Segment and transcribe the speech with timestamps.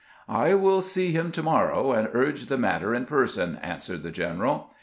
[0.43, 4.09] "I wiU see him to morrow, and urge the matter in person," an swered the
[4.09, 4.71] general.